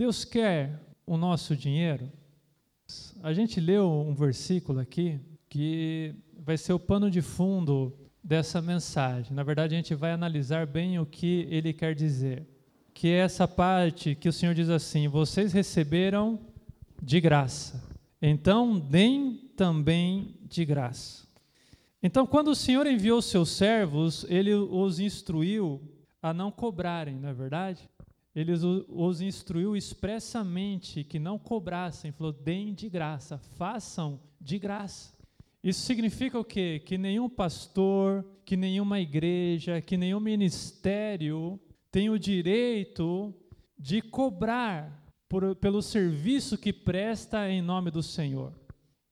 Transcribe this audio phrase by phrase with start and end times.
[0.00, 2.10] Deus quer o nosso dinheiro?
[3.22, 7.92] A gente leu um versículo aqui que vai ser o pano de fundo
[8.24, 9.34] dessa mensagem.
[9.34, 12.48] Na verdade, a gente vai analisar bem o que ele quer dizer.
[12.94, 16.40] Que é essa parte que o Senhor diz assim: Vocês receberam
[17.02, 17.86] de graça,
[18.22, 21.28] então deem também de graça.
[22.02, 25.78] Então, quando o Senhor enviou seus servos, ele os instruiu
[26.22, 27.86] a não cobrarem, não é verdade?
[28.34, 28.52] Ele
[28.88, 35.12] os instruiu expressamente que não cobrassem, falou: deem de graça, façam de graça.
[35.62, 36.80] Isso significa o quê?
[36.84, 41.60] Que nenhum pastor, que nenhuma igreja, que nenhum ministério
[41.90, 43.34] tem o direito
[43.78, 48.54] de cobrar por, pelo serviço que presta em nome do Senhor.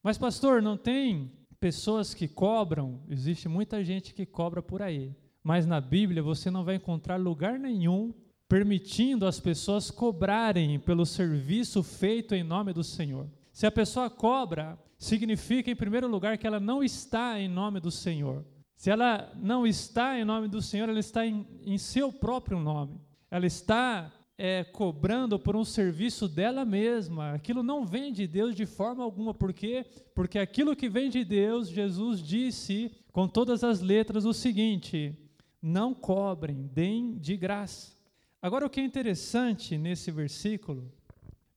[0.03, 3.03] Mas, pastor, não tem pessoas que cobram?
[3.09, 5.15] Existe muita gente que cobra por aí.
[5.43, 8.15] Mas na Bíblia você não vai encontrar lugar nenhum
[8.49, 13.29] permitindo as pessoas cobrarem pelo serviço feito em nome do Senhor.
[13.53, 17.91] Se a pessoa cobra, significa, em primeiro lugar, que ela não está em nome do
[17.91, 18.45] Senhor.
[18.75, 23.01] Se ela não está em nome do Senhor, ela está em, em seu próprio nome.
[23.31, 27.33] Ela está é, cobrando por um serviço dela mesma.
[27.33, 29.35] Aquilo não vem de Deus de forma alguma.
[29.35, 29.85] Por quê?
[30.15, 35.13] Porque aquilo que vem de Deus, Jesus disse com todas as letras o seguinte:
[35.61, 37.98] não cobrem, deem de graça.
[38.41, 40.93] Agora, o que é interessante nesse versículo,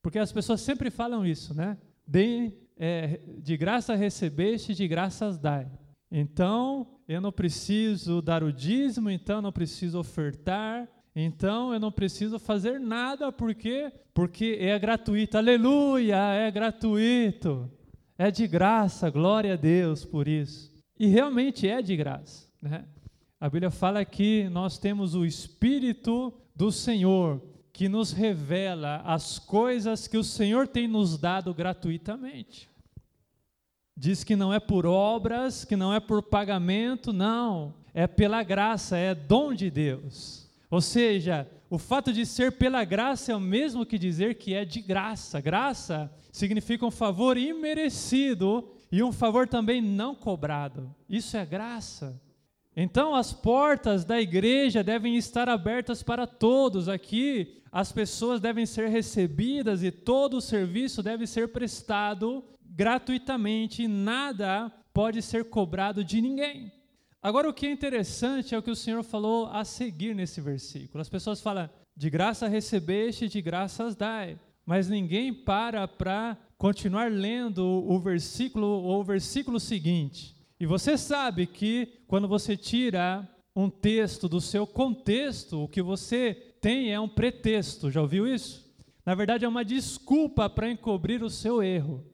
[0.01, 1.77] porque as pessoas sempre falam isso, né?
[2.07, 5.69] Deem é, de graça recebeste, de graças dai.
[6.11, 11.91] Então, eu não preciso dar o dízimo, então eu não preciso ofertar, então eu não
[11.91, 13.91] preciso fazer nada, por quê?
[14.13, 15.37] Porque é gratuito.
[15.37, 17.69] Aleluia, é gratuito.
[18.17, 20.71] É de graça, glória a Deus por isso.
[20.99, 22.85] E realmente é de graça, né?
[23.39, 27.41] A Bíblia fala que nós temos o Espírito do Senhor
[27.73, 32.69] que nos revela as coisas que o Senhor tem nos dado gratuitamente.
[33.95, 38.97] Diz que não é por obras, que não é por pagamento, não, é pela graça,
[38.97, 40.49] é dom de Deus.
[40.69, 44.65] Ou seja, o fato de ser pela graça é o mesmo que dizer que é
[44.65, 45.39] de graça.
[45.39, 50.93] Graça significa um favor imerecido e um favor também não cobrado.
[51.09, 52.19] Isso é graça.
[52.75, 56.87] Então, as portas da igreja devem estar abertas para todos.
[56.87, 64.71] Aqui, as pessoas devem ser recebidas e todo o serviço deve ser prestado gratuitamente, nada
[64.93, 66.71] pode ser cobrado de ninguém.
[67.21, 71.01] Agora, o que é interessante é o que o Senhor falou a seguir nesse versículo.
[71.01, 74.39] As pessoas falam, de graça recebeste, de graças dai.
[74.65, 80.35] Mas ninguém para para continuar lendo o versículo ou o versículo seguinte.
[80.61, 86.35] E você sabe que quando você tira um texto do seu contexto, o que você
[86.61, 87.89] tem é um pretexto.
[87.89, 88.71] Já ouviu isso?
[89.03, 92.05] Na verdade, é uma desculpa para encobrir o seu erro.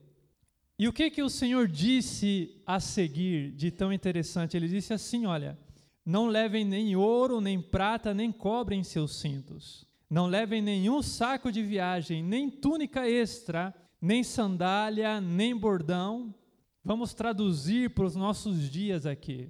[0.79, 4.55] E o que que o Senhor disse a seguir de tão interessante?
[4.55, 5.59] Ele disse assim: Olha,
[6.05, 9.85] não levem nem ouro, nem prata, nem cobre em seus cintos.
[10.09, 16.33] Não levem nenhum saco de viagem, nem túnica extra, nem sandália, nem bordão.
[16.87, 19.47] Vamos traduzir para os nossos dias aqui.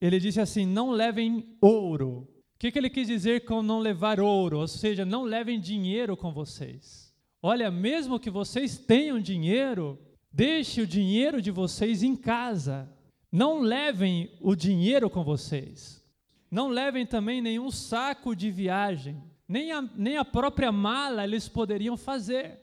[0.00, 2.28] Ele disse assim: Não levem ouro.
[2.54, 4.60] O que, que ele quis dizer com não levar ouro?
[4.60, 7.12] Ou seja, não levem dinheiro com vocês.
[7.42, 9.98] Olha, mesmo que vocês tenham dinheiro,
[10.32, 12.88] Deixe o dinheiro de vocês em casa.
[13.32, 16.04] Não levem o dinheiro com vocês.
[16.50, 19.22] Não levem também nenhum saco de viagem.
[19.48, 22.60] Nem a, nem a própria mala eles poderiam fazer.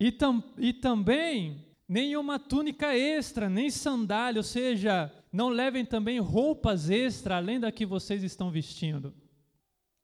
[0.00, 6.90] E, tam, e também nenhuma túnica extra, nem sandália, ou seja, não levem também roupas
[6.90, 9.14] extra além da que vocês estão vestindo.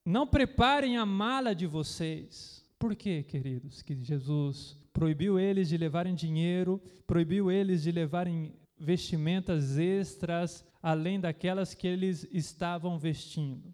[0.05, 2.65] Não preparem a mala de vocês.
[2.79, 9.79] Por quê, queridos, que Jesus proibiu eles de levarem dinheiro, proibiu eles de levarem vestimentas
[9.79, 13.73] extras além daquelas que eles estavam vestindo.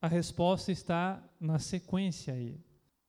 [0.00, 2.60] A resposta está na sequência aí.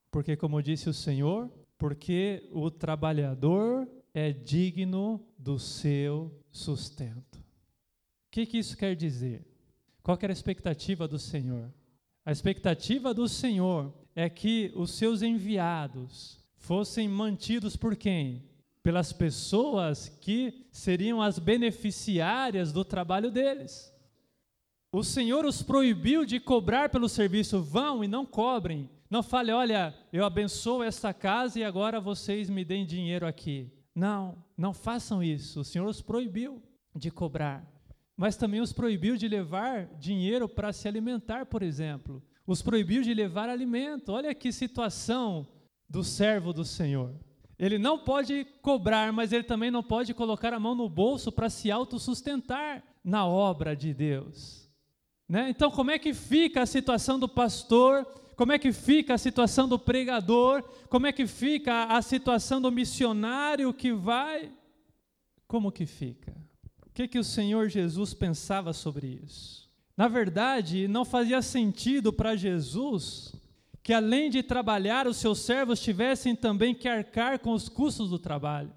[0.10, 7.38] Porque, como disse o Senhor, porque o trabalhador é digno do seu sustento.
[7.38, 9.46] O que, que isso quer dizer?
[10.02, 11.74] Qual era a expectativa do Senhor?
[12.26, 18.44] A expectativa do Senhor é que os seus enviados, fossem mantidos por quem?
[18.82, 23.94] Pelas pessoas que seriam as beneficiárias do trabalho deles.
[24.92, 28.90] O Senhor os proibiu de cobrar pelo serviço, vão e não cobrem.
[29.10, 33.72] Não fale, olha, eu abençoo esta casa e agora vocês me deem dinheiro aqui.
[33.96, 35.62] Não, não façam isso.
[35.62, 36.62] O Senhor os proibiu
[36.96, 37.66] de cobrar.
[38.16, 42.22] Mas também os proibiu de levar dinheiro para se alimentar, por exemplo.
[42.46, 44.12] Os proibiu de levar alimento.
[44.12, 45.48] Olha que situação
[45.90, 47.14] do servo do Senhor.
[47.58, 51.50] Ele não pode cobrar, mas ele também não pode colocar a mão no bolso para
[51.50, 54.70] se autossustentar na obra de Deus.
[55.30, 55.50] Né?
[55.50, 58.06] Então, como é que fica a situação do pastor?
[58.36, 60.64] Como é que fica a situação do pregador?
[60.90, 64.52] Como é que fica a situação do missionário que vai?
[65.48, 66.36] Como que fica?
[66.86, 69.70] O que, que o Senhor Jesus pensava sobre isso?
[69.96, 73.34] Na verdade, não fazia sentido para Jesus
[73.84, 78.18] que além de trabalhar, os seus servos tivessem também que arcar com os custos do
[78.18, 78.72] trabalho,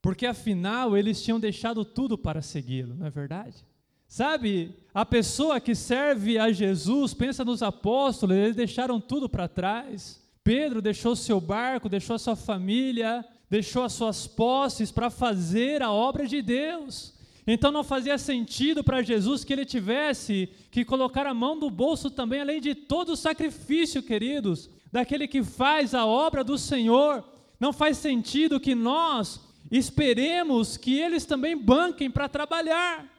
[0.00, 3.66] porque afinal eles tinham deixado tudo para segui-lo, não é verdade?
[4.08, 10.24] Sabe, a pessoa que serve a Jesus, pensa nos apóstolos, eles deixaram tudo para trás.
[10.44, 15.90] Pedro deixou seu barco, deixou a sua família, deixou as suas posses para fazer a
[15.90, 17.14] obra de Deus.
[17.46, 22.10] Então não fazia sentido para Jesus que ele tivesse que colocar a mão no bolso
[22.10, 27.24] também, além de todo o sacrifício, queridos, daquele que faz a obra do Senhor.
[27.58, 33.15] Não faz sentido que nós esperemos que eles também banquem para trabalhar.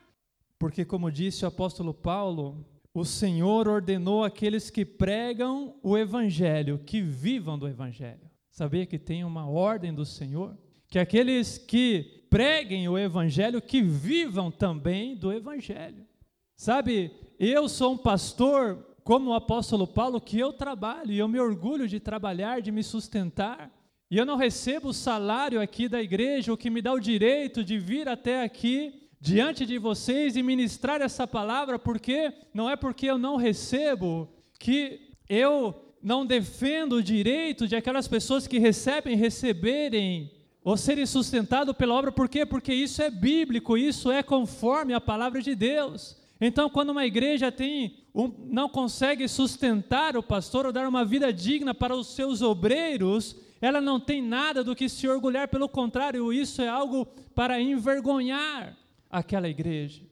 [0.59, 6.99] Porque, como disse o apóstolo Paulo, o Senhor ordenou aqueles que pregam o Evangelho que
[6.99, 8.27] vivam do Evangelho.
[8.49, 10.57] Sabia que tem uma ordem do Senhor?
[10.89, 16.07] Que aqueles que preguem o Evangelho, que vivam também do Evangelho.
[16.55, 21.39] Sabe, eu sou um pastor, como o apóstolo Paulo, que eu trabalho, e eu me
[21.39, 23.71] orgulho de trabalhar, de me sustentar.
[24.09, 27.63] E eu não recebo o salário aqui da igreja, o que me dá o direito
[27.63, 33.07] de vir até aqui diante de vocês e ministrar essa palavra, porque não é porque
[33.07, 34.29] eu não recebo
[34.59, 40.31] que eu não defendo o direito de aquelas pessoas que recebem receberem
[40.63, 42.45] ou serem sustentados pela obra, por quê?
[42.45, 46.17] Porque isso é bíblico, isso é conforme a palavra de Deus.
[46.41, 51.31] Então, quando uma igreja tem um, não consegue sustentar o pastor ou dar uma vida
[51.31, 56.31] digna para os seus obreiros, ela não tem nada do que se orgulhar, pelo contrário,
[56.33, 58.77] isso é algo para envergonhar
[59.09, 60.03] aquela igreja.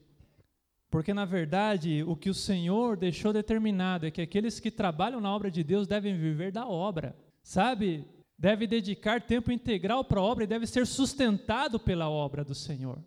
[0.89, 5.33] Porque, na verdade, o que o Senhor deixou determinado é que aqueles que trabalham na
[5.33, 7.15] obra de Deus devem viver da obra.
[7.43, 8.05] Sabe?
[8.37, 12.99] deve dedicar tempo integral para a obra e deve ser sustentado pela obra do Senhor.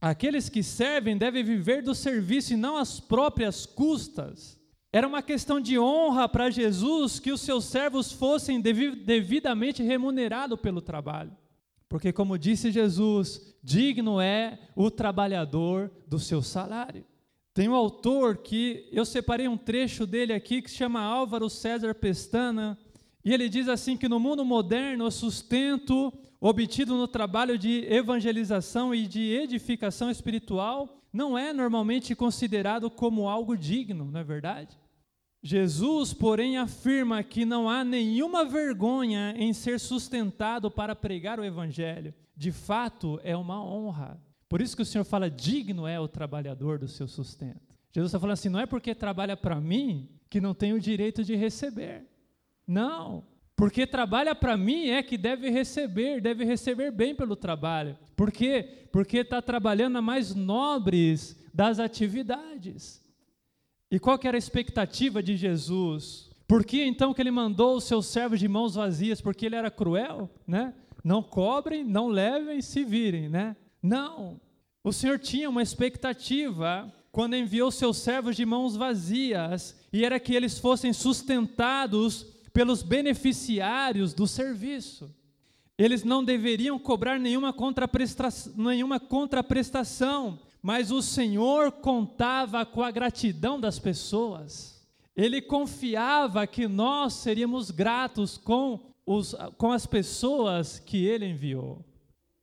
[0.00, 4.60] Aqueles que servem devem viver do serviço e não às próprias custas.
[4.92, 10.80] Era uma questão de honra para Jesus que os seus servos fossem devidamente remunerados pelo
[10.80, 11.32] trabalho.
[11.88, 17.04] Porque, como disse Jesus, digno é o trabalhador do seu salário.
[17.54, 21.94] Tem um autor que eu separei um trecho dele aqui que se chama Álvaro César
[21.94, 22.78] Pestana,
[23.24, 28.94] e ele diz assim que no mundo moderno o sustento obtido no trabalho de evangelização
[28.94, 34.78] e de edificação espiritual não é normalmente considerado como algo digno, não é verdade?
[35.46, 42.12] Jesus, porém, afirma que não há nenhuma vergonha em ser sustentado para pregar o evangelho.
[42.36, 44.20] De fato, é uma honra.
[44.48, 47.76] Por isso que o Senhor fala: digno é o trabalhador do seu sustento.
[47.92, 51.22] Jesus está falando assim: não é porque trabalha para mim que não tem o direito
[51.22, 52.04] de receber.
[52.66, 53.22] Não,
[53.54, 57.96] porque trabalha para mim é que deve receber, deve receber bem pelo trabalho.
[58.16, 58.88] Por quê?
[58.90, 63.05] Porque está trabalhando na mais nobres das atividades.
[63.90, 66.28] E qual que era a expectativa de Jesus?
[66.46, 69.20] Por que então que ele mandou os seus servos de mãos vazias?
[69.20, 70.74] Porque ele era cruel, né?
[71.02, 73.56] Não cobrem, não levem, se virem, né?
[73.82, 74.40] Não.
[74.82, 80.34] O Senhor tinha uma expectativa quando enviou seus servos de mãos vazias, e era que
[80.34, 85.10] eles fossem sustentados pelos beneficiários do serviço.
[85.78, 93.60] Eles não deveriam cobrar nenhuma contraprestação, nenhuma contraprestação, mas o Senhor contava com a gratidão
[93.60, 94.84] das pessoas.
[95.14, 101.84] Ele confiava que nós seríamos gratos com, os, com as pessoas que ele enviou.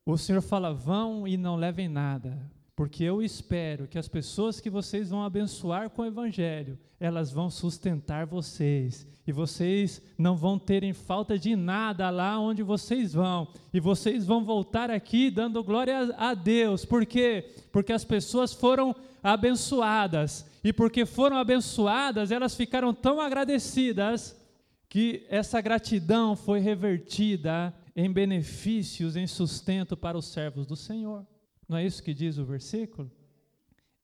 [0.06, 4.68] O Senhor fala: vão e não levem nada, porque eu espero que as pessoas que
[4.68, 10.92] vocês vão abençoar com o Evangelho, elas vão sustentar vocês, e vocês não vão terem
[10.92, 16.34] falta de nada lá onde vocês vão, e vocês vão voltar aqui dando glória a
[16.34, 17.54] Deus, por quê?
[17.70, 24.36] Porque as pessoas foram abençoadas, e porque foram abençoadas, elas ficaram tão agradecidas,
[24.88, 31.26] que essa gratidão foi revertida em benefícios, em sustento para os servos do Senhor.
[31.74, 33.10] Não é isso que diz o versículo?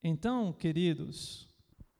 [0.02, 1.48] Então, queridos,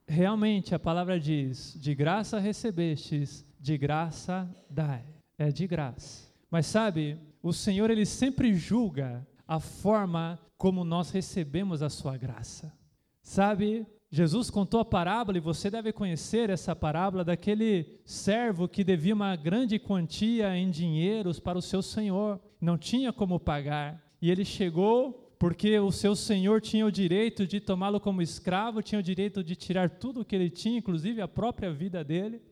[0.04, 5.04] realmente a palavra diz: de graça recebestes, de graça dai.
[5.38, 6.28] É de graça.
[6.50, 12.76] Mas sabe, o Senhor ele sempre julga a forma como nós recebemos a sua graça.
[13.22, 19.14] Sabe, Jesus contou a parábola, e você deve conhecer essa parábola, daquele servo que devia
[19.14, 24.04] uma grande quantia em dinheiros para o seu senhor, não tinha como pagar.
[24.20, 28.98] E ele chegou porque o seu senhor tinha o direito de tomá-lo como escravo, tinha
[28.98, 32.42] o direito de tirar tudo o que ele tinha, inclusive a própria vida dele.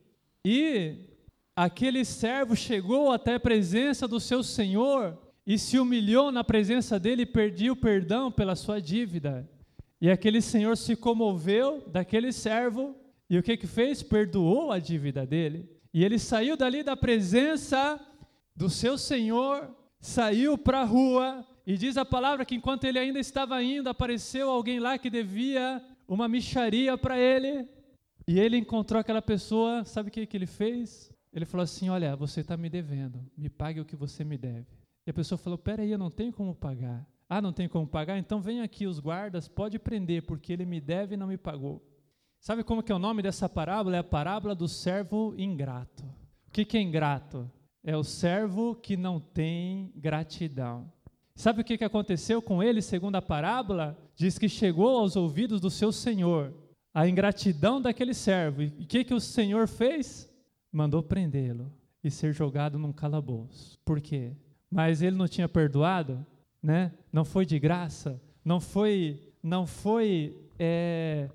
[0.43, 1.05] E
[1.55, 7.23] aquele servo chegou até a presença do seu senhor e se humilhou na presença dele
[7.23, 9.47] e pediu perdão pela sua dívida.
[10.01, 12.97] E aquele senhor se comoveu daquele servo
[13.29, 14.03] e o que que fez?
[14.03, 15.69] Perdoou a dívida dele.
[15.93, 18.01] E ele saiu dali da presença
[18.57, 23.21] do seu senhor, saiu para a rua e diz a palavra que enquanto ele ainda
[23.21, 27.69] estava indo, apareceu alguém lá que devia uma micharia para ele.
[28.27, 31.13] E ele encontrou aquela pessoa, sabe o que, que ele fez?
[31.31, 34.67] Ele falou assim: Olha, você está me devendo, me pague o que você me deve.
[35.07, 37.07] E a pessoa falou: Peraí, eu não tenho como pagar.
[37.29, 38.17] Ah, não tem como pagar?
[38.17, 41.87] Então vem aqui os guardas, pode prender, porque ele me deve e não me pagou.
[42.41, 43.97] Sabe como que é o nome dessa parábola?
[43.97, 46.03] É a parábola do servo ingrato.
[46.47, 47.51] O que, que é ingrato?
[47.85, 50.91] É o servo que não tem gratidão.
[51.39, 53.97] Sabe o que, aconteceu com ele, segundo a parábola?
[54.15, 56.53] Diz que chegou aos ouvidos do seu senhor
[56.93, 58.63] a ingratidão daquele servo.
[58.63, 60.29] E o que, que o senhor fez?
[60.71, 61.73] Mandou prendê-lo
[62.05, 63.79] e ser jogado num calabouço.
[63.85, 64.37] Por quê?
[64.71, 66.27] Mas ele não tinha perdoado?
[66.63, 66.93] né?
[67.13, 71.31] Não foi de graça, não foi, não foi é,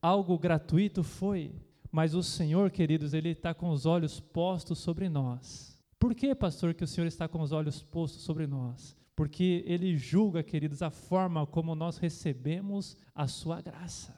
[0.00, 1.54] algo gratuito, foi.
[1.90, 5.76] Mas o Senhor, queridos, Ele está com os olhos postos sobre nós.
[5.98, 8.96] Por que, pastor, que o Senhor está com os olhos postos sobre nós?
[9.18, 14.16] Porque Ele julga, queridos, a forma como nós recebemos a Sua graça.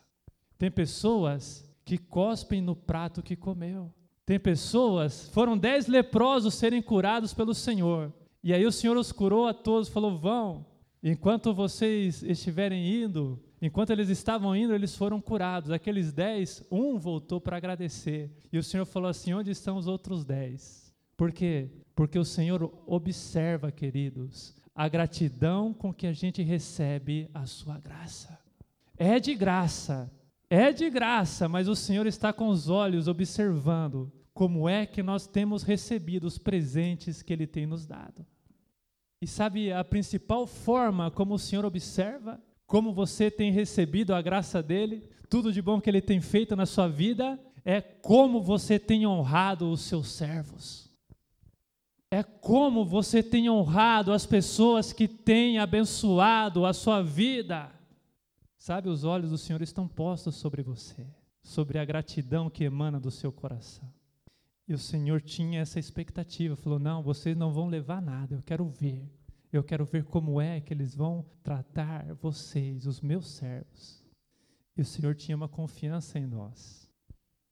[0.58, 3.90] Tem pessoas que cospem no prato que comeu.
[4.26, 8.12] Tem pessoas, foram dez leprosos serem curados pelo Senhor.
[8.44, 10.66] E aí o Senhor os curou a todos, falou: vão,
[11.02, 15.70] enquanto vocês estiverem indo, enquanto eles estavam indo, eles foram curados.
[15.70, 18.30] Aqueles dez, um voltou para agradecer.
[18.52, 20.94] E o Senhor falou assim: onde estão os outros dez?
[21.16, 21.70] Por quê?
[21.94, 28.40] Porque o Senhor observa, queridos, a gratidão com que a gente recebe a sua graça.
[28.96, 30.10] É de graça,
[30.48, 35.26] é de graça, mas o Senhor está com os olhos observando como é que nós
[35.26, 38.24] temos recebido os presentes que Ele tem nos dado.
[39.20, 44.62] E sabe a principal forma como o Senhor observa como você tem recebido a graça
[44.62, 49.06] dele, tudo de bom que ele tem feito na sua vida, é como você tem
[49.06, 50.79] honrado os seus servos.
[52.10, 57.70] É como você tem honrado as pessoas que têm abençoado a sua vida.
[58.58, 61.06] Sabe, os olhos do Senhor estão postos sobre você,
[61.40, 63.88] sobre a gratidão que emana do seu coração.
[64.66, 68.68] E o Senhor tinha essa expectativa, falou: Não, vocês não vão levar nada, eu quero
[68.68, 69.08] ver.
[69.52, 74.04] Eu quero ver como é que eles vão tratar vocês, os meus servos.
[74.76, 76.79] E o Senhor tinha uma confiança em nós.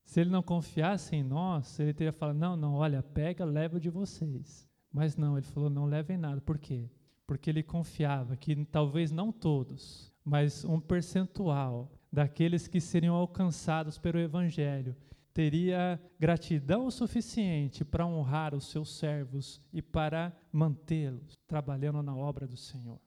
[0.09, 3.91] Se ele não confiasse em nós, ele teria falado: Não, não, olha, pega, leva de
[3.91, 4.67] vocês.
[4.91, 6.41] Mas não, ele falou: Não levem nada.
[6.41, 6.89] Por quê?
[7.27, 14.19] Porque ele confiava que talvez não todos, mas um percentual daqueles que seriam alcançados pelo
[14.19, 14.97] Evangelho
[15.35, 22.57] teria gratidão suficiente para honrar os seus servos e para mantê-los trabalhando na obra do
[22.57, 22.99] Senhor.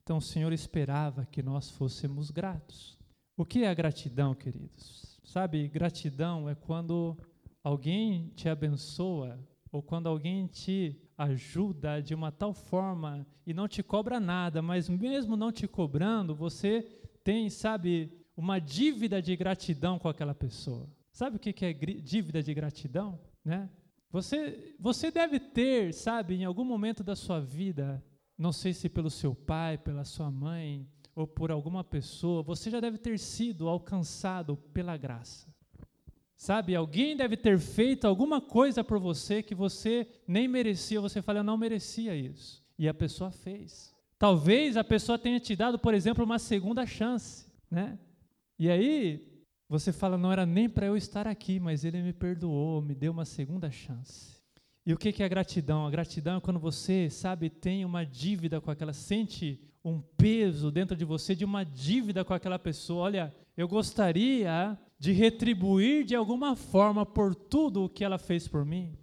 [0.00, 2.96] Então o Senhor esperava que nós fôssemos gratos.
[3.36, 5.09] O que é a gratidão, queridos?
[5.30, 7.16] Sabe, gratidão é quando
[7.62, 9.38] alguém te abençoa
[9.70, 14.88] ou quando alguém te ajuda de uma tal forma e não te cobra nada, mas
[14.88, 16.82] mesmo não te cobrando, você
[17.22, 20.90] tem, sabe, uma dívida de gratidão com aquela pessoa.
[21.12, 23.20] Sabe o que é dívida de gratidão?
[23.44, 23.70] Né?
[24.10, 28.04] Você, você deve ter, sabe, em algum momento da sua vida,
[28.36, 32.80] não sei se pelo seu pai, pela sua mãe ou por alguma pessoa, você já
[32.80, 35.48] deve ter sido alcançado pela graça.
[36.36, 41.40] Sabe, alguém deve ter feito alguma coisa por você que você nem merecia, você fala,
[41.40, 42.64] eu não merecia isso.
[42.78, 43.94] E a pessoa fez.
[44.18, 47.98] Talvez a pessoa tenha te dado, por exemplo, uma segunda chance, né?
[48.58, 52.80] E aí você fala, não era nem para eu estar aqui, mas ele me perdoou,
[52.80, 54.39] me deu uma segunda chance.
[54.90, 55.86] E o que é gratidão?
[55.86, 60.96] A gratidão é quando você, sabe, tem uma dívida com aquela, sente um peso dentro
[60.96, 63.04] de você de uma dívida com aquela pessoa.
[63.04, 68.64] Olha, eu gostaria de retribuir de alguma forma por tudo o que ela fez por
[68.64, 68.98] mim.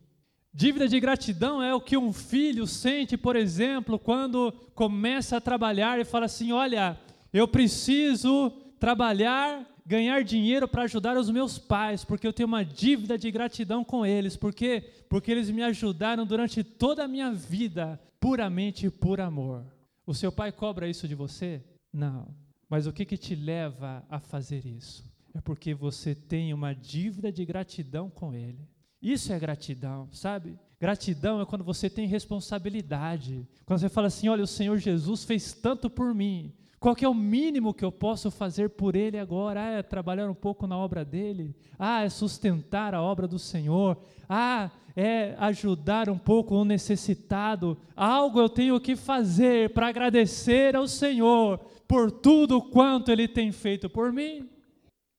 [0.54, 5.98] Dívida de gratidão é o que um filho sente, por exemplo, quando começa a trabalhar
[6.02, 7.00] e fala assim: Olha,
[7.32, 13.18] eu preciso trabalhar, ganhar dinheiro para ajudar os meus pais, porque eu tenho uma dívida
[13.18, 18.90] de gratidão com eles, porque porque eles me ajudaram durante toda a minha vida, puramente
[18.90, 19.64] por amor.
[20.06, 21.64] O seu pai cobra isso de você?
[21.94, 22.28] Não.
[22.70, 25.10] Mas o que, que te leva a fazer isso?
[25.34, 28.68] É porque você tem uma dívida de gratidão com Ele.
[29.02, 30.58] Isso é gratidão, sabe?
[30.80, 33.48] Gratidão é quando você tem responsabilidade.
[33.66, 36.54] Quando você fala assim: olha, o Senhor Jesus fez tanto por mim.
[36.80, 39.62] Qual é o mínimo que eu posso fazer por Ele agora?
[39.62, 41.56] Ah, é trabalhar um pouco na obra dele.
[41.78, 43.98] Ah, é sustentar a obra do Senhor.
[44.30, 47.78] Ah, é ajudar um pouco o necessitado.
[47.96, 53.90] Algo eu tenho que fazer para agradecer ao Senhor por tudo quanto Ele tem feito
[53.90, 54.48] por mim.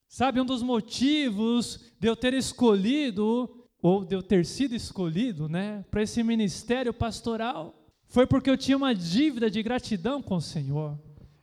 [0.09, 5.85] Sabe, um dos motivos de eu ter escolhido ou de eu ter sido escolhido, né,
[5.91, 7.75] para esse ministério pastoral,
[8.07, 10.99] foi porque eu tinha uma dívida de gratidão com o Senhor.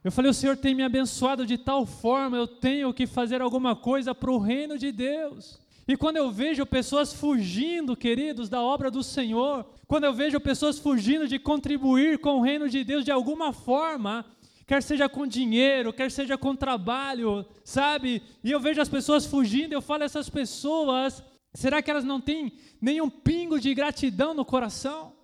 [0.06, 3.76] Eu falei, o Senhor tem me abençoado de tal forma, eu tenho que fazer alguma
[3.76, 5.60] coisa para o reino de Deus.
[5.88, 10.78] E quando eu vejo pessoas fugindo, queridos, da obra do Senhor, quando eu vejo pessoas
[10.78, 14.24] fugindo de contribuir com o reino de Deus de alguma forma,
[14.68, 18.22] quer seja com dinheiro, quer seja com trabalho, sabe?
[18.44, 21.24] E eu vejo as pessoas fugindo, eu falo, essas pessoas
[21.56, 25.15] Será que elas não têm nenhum pingo de gratidão no coração?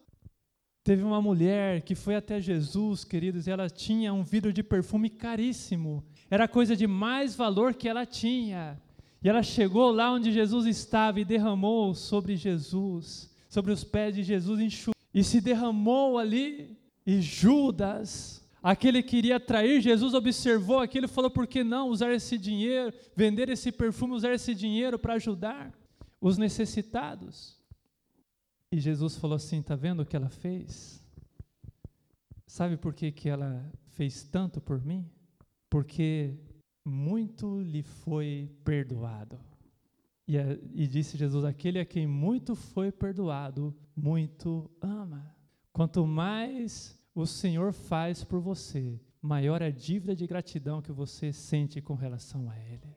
[0.84, 5.10] Teve uma mulher que foi até Jesus, queridos, e ela tinha um vidro de perfume
[5.10, 6.04] caríssimo.
[6.30, 8.82] Era coisa de mais valor que ela tinha.
[9.24, 14.24] E ela chegou lá onde Jesus estava e derramou sobre Jesus, sobre os pés de
[14.24, 16.76] Jesus, enxugou, e se derramou ali.
[17.06, 22.12] E Judas, aquele que iria trair Jesus, observou aquilo e falou: por que não usar
[22.12, 25.72] esse dinheiro, vender esse perfume, usar esse dinheiro para ajudar?
[26.22, 27.60] os necessitados.
[28.72, 31.04] E Jesus falou assim: está vendo o que ela fez?
[32.48, 35.10] Sabe por que, que ela fez tanto por mim?
[35.70, 36.38] Porque
[36.86, 39.40] muito lhe foi perdoado.
[40.26, 40.38] E,
[40.74, 45.36] e disse Jesus: aquele a quem muito foi perdoado, muito ama.
[45.74, 51.34] Quanto mais o Senhor faz por você, maior é a dívida de gratidão que você
[51.34, 52.96] sente com relação a Ele.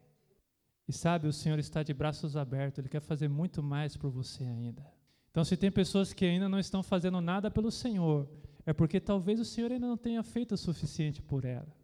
[0.87, 4.45] E sabe, o Senhor está de braços abertos, Ele quer fazer muito mais por você
[4.45, 4.94] ainda.
[5.35, 8.31] Então, se tem pessoas que ainda não estão fazendo nada pelo Senhor,
[8.65, 11.75] é porque talvez o Senhor ainda não tenha feito o suficiente por ela.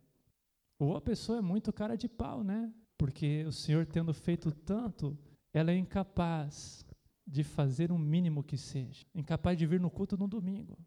[0.78, 2.72] Ou a pessoa é muito cara de pau, né?
[2.96, 5.18] Porque o Senhor tendo feito tanto,
[5.52, 6.86] ela é incapaz
[7.26, 10.78] de fazer o um mínimo que seja, incapaz de vir no culto no domingo.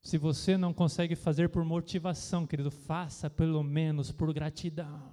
[0.00, 5.12] Se você não consegue fazer por motivação, querido, faça pelo menos por gratidão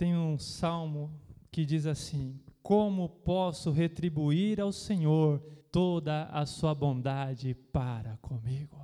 [0.00, 1.12] tem um salmo
[1.50, 8.78] que diz assim: Como posso retribuir ao Senhor toda a sua bondade para comigo?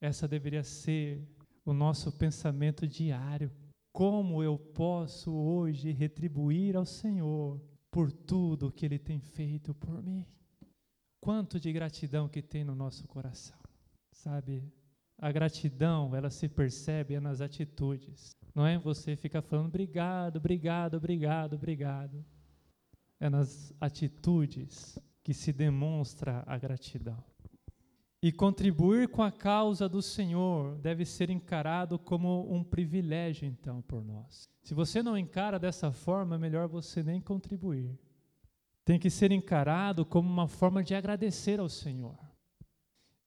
[0.00, 1.26] Essa deveria ser
[1.64, 3.50] o nosso pensamento diário.
[3.92, 10.24] Como eu posso hoje retribuir ao Senhor por tudo que Ele tem feito por mim?
[11.20, 13.58] Quanto de gratidão que tem no nosso coração,
[14.12, 14.72] sabe?
[15.18, 18.36] A gratidão, ela se percebe nas atitudes.
[18.54, 22.24] Não é você ficar falando obrigado, obrigado, obrigado, obrigado.
[23.18, 24.96] É nas atitudes
[25.28, 27.22] que se demonstra a gratidão.
[28.22, 34.02] E contribuir com a causa do Senhor deve ser encarado como um privilégio, então, por
[34.02, 34.48] nós.
[34.62, 37.94] Se você não encara dessa forma, é melhor você nem contribuir.
[38.86, 42.18] Tem que ser encarado como uma forma de agradecer ao Senhor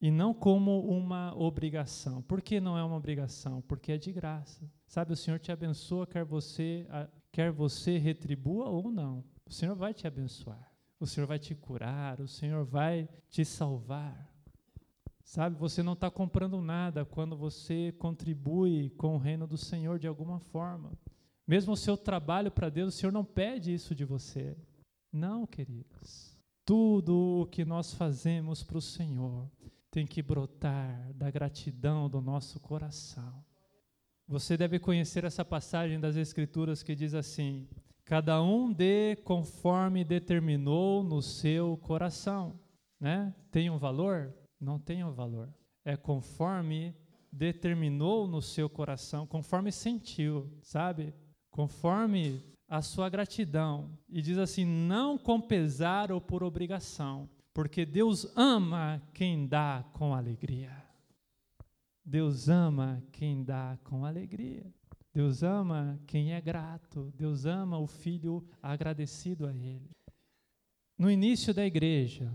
[0.02, 2.24] e não como uma obrigação.
[2.24, 3.62] Por que não é uma obrigação?
[3.62, 4.68] Porque é de graça.
[4.88, 6.88] Sabe, o Senhor te abençoa, quer você,
[7.32, 9.24] quer você retribua ou não.
[9.46, 10.71] O Senhor vai te abençoar.
[11.02, 14.32] O Senhor vai te curar, o Senhor vai te salvar.
[15.24, 20.08] Sabe, você não está comprando nada quando você contribui com o reino do Senhor de
[20.08, 20.92] alguma forma.
[21.48, 24.56] Mesmo o seu trabalho para Deus, o Senhor não pede isso de você.
[25.12, 26.38] Não, queridos.
[26.64, 29.50] Tudo o que nós fazemos para o Senhor
[29.90, 33.44] tem que brotar da gratidão do nosso coração.
[34.28, 37.68] Você deve conhecer essa passagem das Escrituras que diz assim:
[38.12, 42.60] Cada um dê conforme determinou no seu coração.
[43.00, 43.34] Né?
[43.50, 44.36] Tem um valor?
[44.60, 45.48] Não tem um valor.
[45.86, 46.94] É conforme
[47.32, 51.14] determinou no seu coração, conforme sentiu, sabe?
[51.50, 53.98] Conforme a sua gratidão.
[54.10, 60.14] E diz assim: não com pesar ou por obrigação, porque Deus ama quem dá com
[60.14, 60.84] alegria.
[62.04, 64.70] Deus ama quem dá com alegria.
[65.14, 67.12] Deus ama quem é grato.
[67.16, 69.90] Deus ama o filho agradecido a Ele.
[70.98, 72.32] No início da igreja,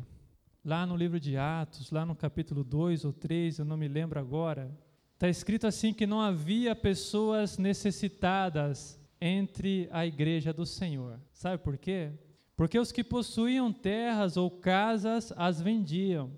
[0.65, 4.19] lá no livro de Atos, lá no capítulo 2 ou 3, eu não me lembro
[4.19, 4.77] agora,
[5.15, 11.21] está escrito assim que não havia pessoas necessitadas entre a igreja do Senhor.
[11.33, 12.13] Sabe por quê?
[12.57, 16.33] Porque os que possuíam terras ou casas as vendiam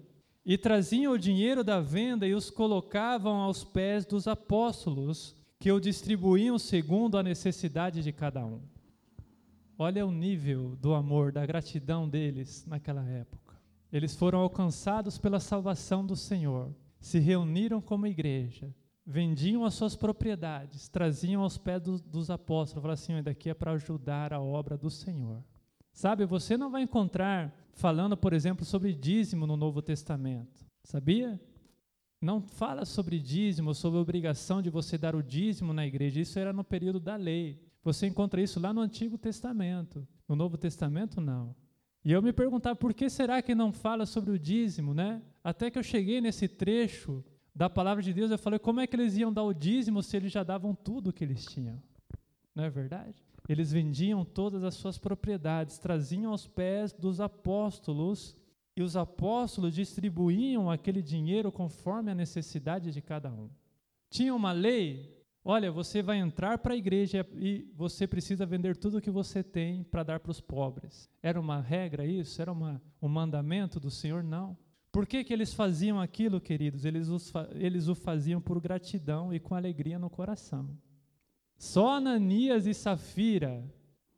[0.44, 5.80] e traziam o dinheiro da venda e os colocavam aos pés dos apóstolos, que o
[5.80, 8.60] distribuíam segundo a necessidade de cada um.
[9.76, 13.56] Olha o nível do amor, da gratidão deles naquela época.
[13.92, 18.74] Eles foram alcançados pela salvação do Senhor, se reuniram como igreja,
[19.06, 23.72] vendiam as suas propriedades, traziam aos pés do, dos apóstolos, falaram assim: daqui é para
[23.72, 25.42] ajudar a obra do Senhor.
[25.92, 30.66] Sabe, você não vai encontrar falando, por exemplo, sobre dízimo no Novo Testamento.
[30.84, 31.40] Sabia?
[32.20, 36.20] Não fala sobre dízimo, sobre a obrigação de você dar o dízimo na igreja.
[36.20, 37.62] Isso era no período da lei.
[37.84, 40.06] Você encontra isso lá no Antigo Testamento.
[40.28, 41.54] No Novo Testamento, não.
[42.04, 45.22] E eu me perguntava por que será que não fala sobre o dízimo, né?
[45.44, 48.96] Até que eu cheguei nesse trecho da palavra de Deus, eu falei, como é que
[48.96, 51.82] eles iam dar o dízimo se eles já davam tudo o que eles tinham?
[52.54, 53.14] Não é verdade?
[53.48, 58.36] Eles vendiam todas as suas propriedades, traziam aos pés dos apóstolos
[58.78, 63.50] e os apóstolos distribuíam aquele dinheiro conforme a necessidade de cada um.
[64.08, 68.98] Tinha uma lei, olha, você vai entrar para a igreja e você precisa vender tudo
[68.98, 71.10] o que você tem para dar para os pobres.
[71.20, 72.40] Era uma regra isso?
[72.40, 74.22] Era uma, um mandamento do Senhor?
[74.22, 74.56] Não.
[74.92, 76.84] Por que, que eles faziam aquilo, queridos?
[76.84, 80.70] Eles, os, eles o faziam por gratidão e com alegria no coração.
[81.56, 83.68] Só Ananias e Safira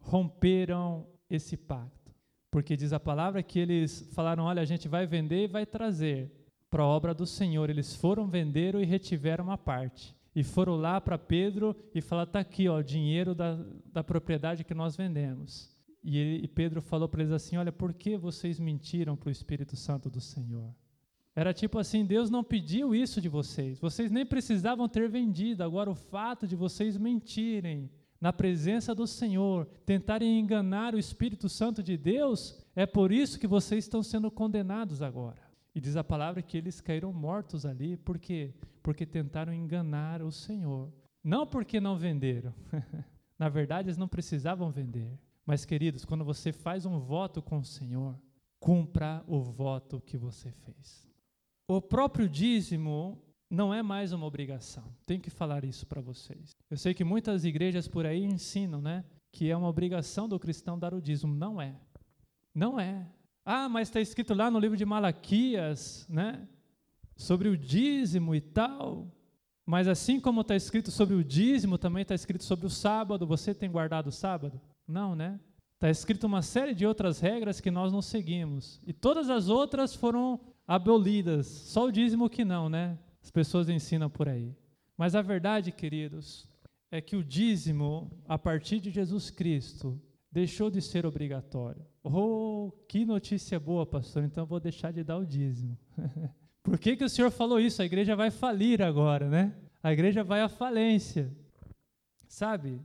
[0.00, 1.99] romperam esse pacto.
[2.50, 6.30] Porque diz a palavra que eles falaram: olha, a gente vai vender e vai trazer
[6.68, 7.70] para a obra do Senhor.
[7.70, 10.14] Eles foram, venderam e retiveram uma parte.
[10.34, 14.64] E foram lá para Pedro e falaram: está aqui ó, o dinheiro da, da propriedade
[14.64, 15.70] que nós vendemos.
[16.02, 19.32] E, ele, e Pedro falou para eles assim: olha, por que vocês mentiram para o
[19.32, 20.74] Espírito Santo do Senhor?
[21.34, 23.78] Era tipo assim: Deus não pediu isso de vocês.
[23.78, 25.62] Vocês nem precisavam ter vendido.
[25.62, 31.82] Agora, o fato de vocês mentirem na presença do Senhor, tentarem enganar o Espírito Santo
[31.82, 35.40] de Deus, é por isso que vocês estão sendo condenados agora.
[35.74, 38.52] E diz a palavra que eles caíram mortos ali, por quê?
[38.82, 40.92] Porque tentaram enganar o Senhor.
[41.22, 42.52] Não porque não venderam.
[43.38, 45.18] na verdade, eles não precisavam vender.
[45.46, 48.18] Mas, queridos, quando você faz um voto com o Senhor,
[48.58, 51.08] cumpra o voto que você fez.
[51.66, 54.84] O próprio dízimo não é mais uma obrigação.
[55.04, 56.52] Tenho que falar isso para vocês.
[56.70, 60.78] Eu sei que muitas igrejas por aí ensinam, né, que é uma obrigação do cristão
[60.78, 61.34] dar o dízimo.
[61.34, 61.74] Não é.
[62.54, 63.06] Não é.
[63.44, 66.46] Ah, mas está escrito lá no livro de Malaquias, né,
[67.16, 69.10] sobre o dízimo e tal.
[69.66, 73.26] Mas assim como está escrito sobre o dízimo, também está escrito sobre o sábado.
[73.26, 74.60] Você tem guardado o sábado?
[74.86, 75.38] Não, né?
[75.74, 78.80] Está escrito uma série de outras regras que nós não seguimos.
[78.86, 81.46] E todas as outras foram abolidas.
[81.46, 82.98] Só o dízimo que não, né?
[83.22, 84.54] As pessoas ensinam por aí.
[84.96, 86.48] Mas a verdade, queridos,
[86.90, 91.84] é que o dízimo, a partir de Jesus Cristo, deixou de ser obrigatório.
[92.02, 95.78] Oh, que notícia boa, pastor, então vou deixar de dar o dízimo.
[96.62, 97.80] Por que, que o senhor falou isso?
[97.80, 99.54] A igreja vai falir agora, né?
[99.82, 101.34] A igreja vai à falência.
[102.28, 102.80] Sabe,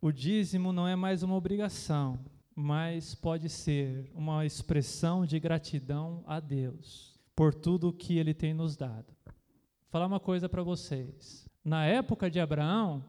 [0.00, 2.18] o dízimo não é mais uma obrigação,
[2.54, 8.52] mas pode ser uma expressão de gratidão a Deus por tudo o que Ele tem
[8.52, 9.11] nos dado
[9.92, 11.46] falar uma coisa para vocês.
[11.62, 13.04] Na época de Abraão,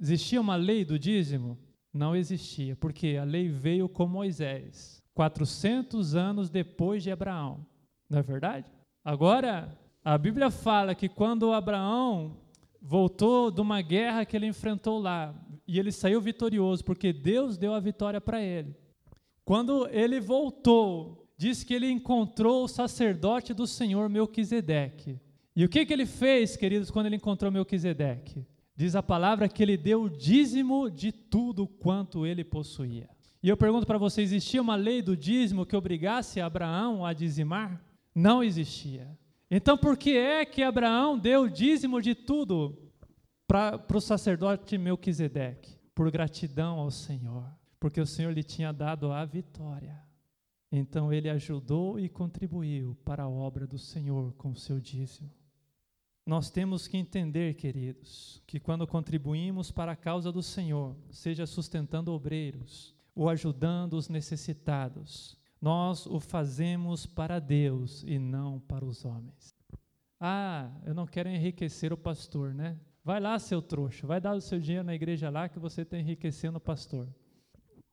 [0.00, 1.58] existia uma lei do dízimo?
[1.92, 7.66] Não existia, porque a lei veio com Moisés, 400 anos depois de Abraão.
[8.08, 8.70] Não é verdade?
[9.04, 12.36] Agora, a Bíblia fala que quando Abraão
[12.80, 15.34] voltou de uma guerra que ele enfrentou lá,
[15.66, 18.76] e ele saiu vitorioso, porque Deus deu a vitória para ele.
[19.44, 25.18] Quando ele voltou, diz que ele encontrou o sacerdote do Senhor Melquisedeque.
[25.60, 28.46] E o que, que ele fez, queridos, quando ele encontrou Melquisedeque?
[28.74, 33.10] Diz a palavra que ele deu o dízimo de tudo quanto ele possuía.
[33.42, 37.78] E eu pergunto para você: existia uma lei do dízimo que obrigasse Abraão a dizimar?
[38.14, 39.06] Não existia.
[39.50, 42.90] Então, por que é que Abraão deu o dízimo de tudo
[43.46, 45.76] para o sacerdote Melquisedeque?
[45.94, 47.44] Por gratidão ao Senhor,
[47.78, 50.02] porque o Senhor lhe tinha dado a vitória.
[50.72, 55.38] Então, ele ajudou e contribuiu para a obra do Senhor com o seu dízimo.
[56.26, 62.12] Nós temos que entender, queridos, que quando contribuímos para a causa do Senhor, seja sustentando
[62.12, 69.54] obreiros ou ajudando os necessitados, nós o fazemos para Deus e não para os homens.
[70.18, 72.78] Ah, eu não quero enriquecer o pastor, né?
[73.02, 75.98] Vai lá, seu trouxa, vai dar o seu dinheiro na igreja lá que você está
[75.98, 77.08] enriquecendo o pastor.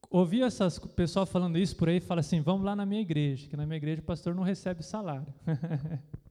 [0.09, 3.57] Ouvi essas pessoal falando isso por aí, fala assim: vamos lá na minha igreja, que
[3.57, 5.33] na minha igreja o pastor não recebe salário.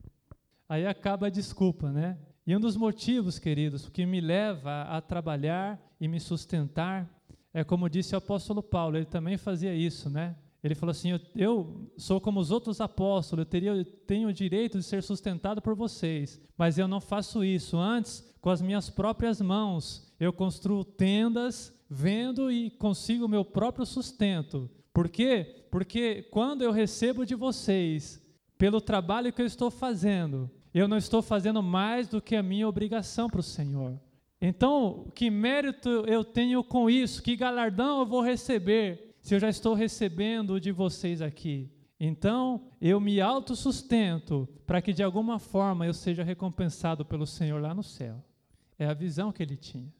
[0.69, 2.19] Aí acaba a desculpa, né?
[2.47, 7.11] E um dos motivos, queridos, que me leva a trabalhar e me sustentar
[7.57, 10.37] é como disse o apóstolo Paulo, ele também fazia isso, né?
[10.63, 14.77] Ele falou assim: eu, sou como os outros apóstolos, eu, teria, eu tenho o direito
[14.77, 17.79] de ser sustentado por vocês, mas eu não faço isso.
[17.79, 23.87] Antes, com as minhas próprias mãos, eu construo tendas, vendo e consigo o meu próprio
[23.87, 24.69] sustento.
[24.93, 25.65] Por quê?
[25.71, 28.23] Porque quando eu recebo de vocês,
[28.59, 32.69] pelo trabalho que eu estou fazendo, eu não estou fazendo mais do que a minha
[32.69, 33.99] obrigação para o Senhor.
[34.41, 37.23] Então, que mérito eu tenho com isso?
[37.23, 39.07] Que galardão eu vou receber?
[39.27, 41.69] se eu já estou recebendo de vocês aqui?
[41.99, 47.75] Então, eu me autossustento para que de alguma forma eu seja recompensado pelo Senhor lá
[47.75, 48.25] no céu.
[48.79, 49.93] É a visão que ele tinha.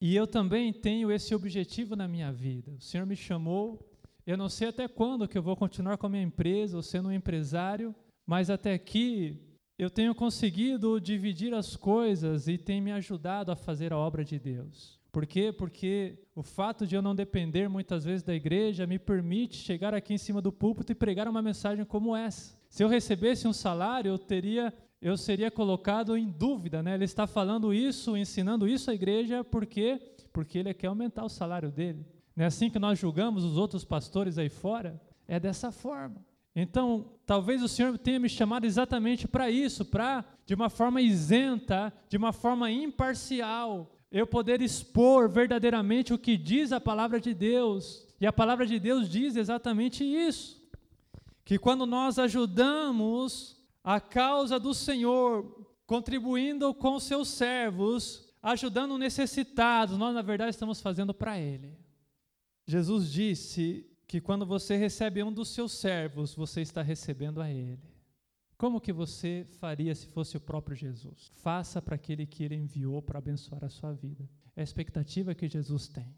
[0.00, 2.72] E eu também tenho esse objetivo na minha vida.
[2.72, 3.88] O Senhor me chamou,
[4.28, 7.08] eu não sei até quando que eu vou continuar com a minha empresa ou sendo
[7.08, 7.94] um empresário,
[8.26, 9.40] mas até aqui
[9.78, 14.38] eu tenho conseguido dividir as coisas e tem me ajudado a fazer a obra de
[14.38, 15.00] Deus.
[15.10, 15.50] Por quê?
[15.50, 20.12] Porque o fato de eu não depender muitas vezes da igreja me permite chegar aqui
[20.12, 22.54] em cima do púlpito e pregar uma mensagem como essa.
[22.68, 26.92] Se eu recebesse um salário, eu teria eu seria colocado em dúvida, né?
[26.92, 29.98] Ele está falando isso, ensinando isso à igreja, por quê?
[30.34, 32.04] Porque ele quer aumentar o salário dele.
[32.38, 35.02] Não é assim que nós julgamos os outros pastores aí fora?
[35.26, 36.24] É dessa forma.
[36.54, 41.92] Então, talvez o Senhor tenha me chamado exatamente para isso, para, de uma forma isenta,
[42.08, 48.06] de uma forma imparcial, eu poder expor verdadeiramente o que diz a palavra de Deus.
[48.20, 50.62] E a palavra de Deus diz exatamente isso:
[51.44, 60.14] que quando nós ajudamos a causa do Senhor, contribuindo com seus servos, ajudando necessitados, nós
[60.14, 61.87] na verdade estamos fazendo para Ele.
[62.68, 67.82] Jesus disse que quando você recebe um dos seus servos, você está recebendo a Ele.
[68.56, 71.32] Como que você faria se fosse o próprio Jesus?
[71.34, 74.28] Faça para aquele que ele enviou para abençoar a sua vida.
[74.54, 76.12] É a expectativa que Jesus tem.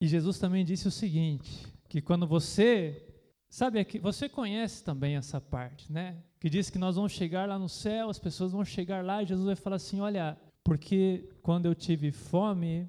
[0.00, 3.06] E Jesus também disse o seguinte, que quando você
[3.52, 6.16] Sabe, aqui, você conhece também essa parte, né?
[6.40, 9.26] Que diz que nós vamos chegar lá no céu, as pessoas vão chegar lá e
[9.26, 12.88] Jesus vai falar assim: Olha, porque quando eu tive fome,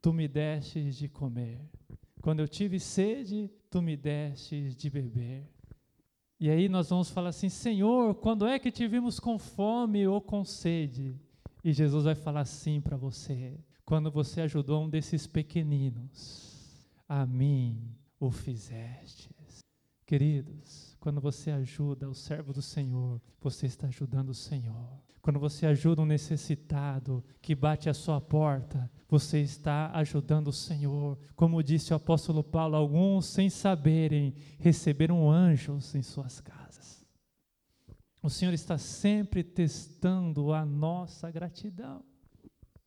[0.00, 1.60] tu me destes de comer.
[2.24, 5.46] Quando eu tive sede, tu me destes de beber.
[6.40, 10.22] E aí nós vamos falar assim: Senhor, quando é que te vimos com fome ou
[10.22, 11.20] com sede?
[11.62, 17.94] E Jesus vai falar assim para você: quando você ajudou um desses pequeninos, a mim
[18.18, 19.58] o fizestes.
[20.06, 25.03] Queridos, quando você ajuda o servo do Senhor, você está ajudando o Senhor.
[25.24, 31.18] Quando você ajuda um necessitado que bate à sua porta, você está ajudando o Senhor.
[31.34, 37.06] Como disse o apóstolo Paulo, alguns, sem saberem, receberam anjos em suas casas.
[38.22, 42.04] O Senhor está sempre testando a nossa gratidão.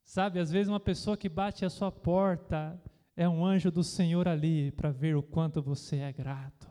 [0.03, 2.79] Sabe, às vezes uma pessoa que bate à sua porta
[3.15, 6.69] é um anjo do Senhor ali para ver o quanto você é grato.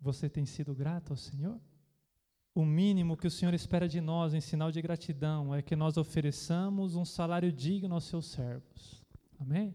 [0.00, 1.60] Você tem sido grato ao Senhor?
[2.54, 5.96] O mínimo que o Senhor espera de nós em sinal de gratidão é que nós
[5.96, 9.02] ofereçamos um salário digno aos seus servos.
[9.40, 9.74] Amém?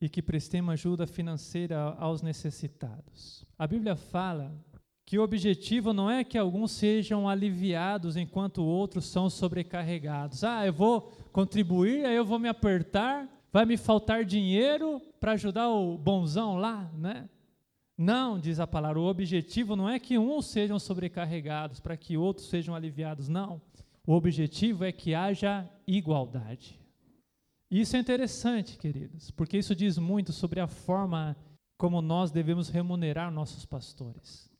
[0.00, 3.44] E que prestemos ajuda financeira aos necessitados.
[3.58, 4.56] A Bíblia fala
[5.04, 10.44] que o objetivo não é que alguns sejam aliviados enquanto outros são sobrecarregados.
[10.44, 15.68] Ah, eu vou contribuir, aí eu vou me apertar, vai me faltar dinheiro para ajudar
[15.68, 17.28] o bonzão lá, né?
[18.02, 22.48] Não, diz a palavra, o objetivo não é que uns sejam sobrecarregados para que outros
[22.48, 23.60] sejam aliviados, não.
[24.06, 26.80] O objetivo é que haja igualdade.
[27.70, 31.36] Isso é interessante, queridos, porque isso diz muito sobre a forma
[31.76, 34.50] como nós devemos remunerar nossos pastores.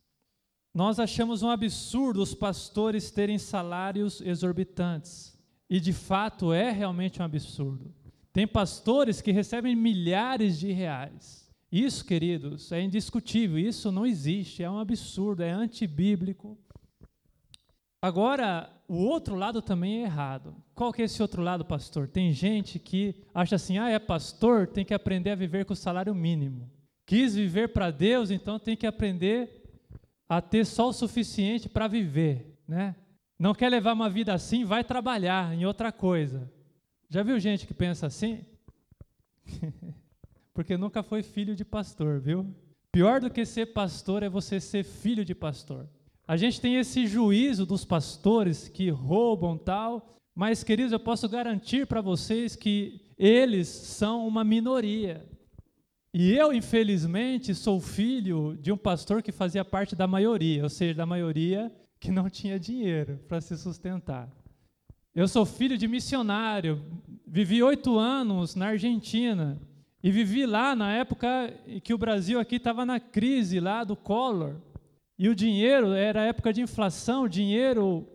[0.74, 5.35] Nós achamos um absurdo os pastores terem salários exorbitantes,
[5.66, 7.90] e de fato é realmente um absurdo.
[8.35, 14.70] Tem pastores que recebem milhares de reais isso, queridos, é indiscutível, isso não existe, é
[14.70, 16.59] um absurdo, é antibíblico.
[18.02, 20.56] Agora, o outro lado também é errado.
[20.74, 22.09] Qual que é esse outro lado, pastor?
[22.09, 25.76] Tem gente que acha assim: ah, é pastor, tem que aprender a viver com o
[25.76, 26.68] salário mínimo.
[27.06, 29.62] Quis viver para Deus, então tem que aprender
[30.28, 32.96] a ter só o suficiente para viver, né?
[33.38, 36.52] Não quer levar uma vida assim, vai trabalhar em outra coisa.
[37.09, 38.44] Já viu gente que pensa assim?
[40.60, 42.54] porque nunca foi filho de pastor, viu?
[42.92, 45.88] Pior do que ser pastor é você ser filho de pastor.
[46.28, 51.86] A gente tem esse juízo dos pastores que roubam tal, mas queridos, eu posso garantir
[51.86, 55.26] para vocês que eles são uma minoria.
[56.12, 60.92] E eu, infelizmente, sou filho de um pastor que fazia parte da maioria, ou seja,
[60.92, 64.28] da maioria que não tinha dinheiro para se sustentar.
[65.14, 66.84] Eu sou filho de missionário,
[67.26, 69.58] vivi oito anos na Argentina,
[70.02, 73.94] E vivi lá na época em que o Brasil aqui estava na crise lá do
[73.94, 74.56] Collor.
[75.18, 78.08] E o dinheiro, era época de inflação, o dinheiro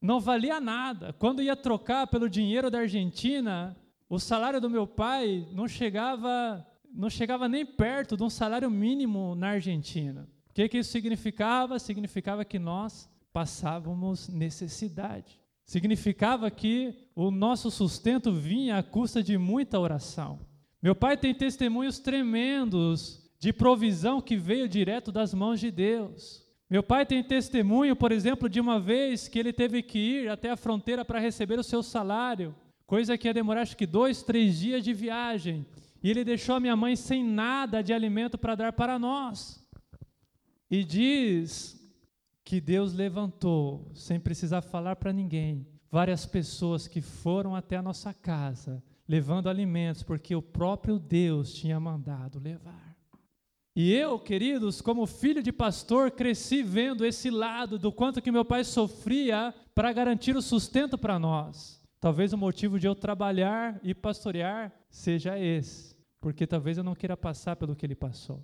[0.00, 1.12] não valia nada.
[1.12, 3.76] Quando ia trocar pelo dinheiro da Argentina,
[4.08, 9.34] o salário do meu pai não chegava, não chegava nem perto de um salário mínimo
[9.34, 10.28] na Argentina.
[10.50, 11.78] O que, que isso significava?
[11.78, 15.40] Significava que nós passávamos necessidade.
[15.64, 20.38] Significava que o nosso sustento vinha à custa de muita oração.
[20.82, 26.44] Meu pai tem testemunhos tremendos de provisão que veio direto das mãos de Deus.
[26.68, 30.50] Meu pai tem testemunho, por exemplo, de uma vez que ele teve que ir até
[30.50, 32.52] a fronteira para receber o seu salário,
[32.84, 35.64] coisa que ia demorar acho que dois, três dias de viagem.
[36.02, 39.64] E ele deixou a minha mãe sem nada de alimento para dar para nós.
[40.68, 41.78] E diz
[42.42, 48.12] que Deus levantou, sem precisar falar para ninguém, várias pessoas que foram até a nossa
[48.12, 52.96] casa levando alimentos, porque o próprio Deus tinha mandado levar.
[53.76, 58.42] E eu, queridos, como filho de pastor, cresci vendo esse lado do quanto que meu
[58.42, 61.78] pai sofria para garantir o sustento para nós.
[62.00, 67.14] Talvez o motivo de eu trabalhar e pastorear seja esse, porque talvez eu não queira
[67.14, 68.42] passar pelo que ele passou.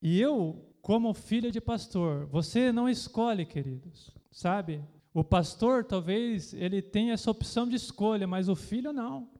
[0.00, 4.84] E eu, como filha de pastor, você não escolhe, queridos, sabe?
[5.12, 9.33] O pastor talvez ele tenha essa opção de escolha, mas o filho não.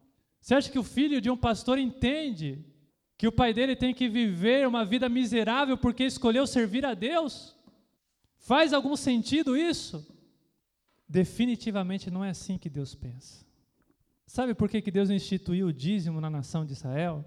[0.44, 2.62] Você acha que o filho de um pastor entende
[3.16, 7.56] que o pai dele tem que viver uma vida miserável porque escolheu servir a Deus?
[8.36, 10.06] Faz algum sentido isso?
[11.08, 13.42] Definitivamente não é assim que Deus pensa.
[14.26, 17.24] Sabe por que, que Deus instituiu o dízimo na nação de Israel?